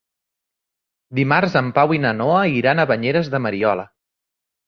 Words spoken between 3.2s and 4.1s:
de Mariola.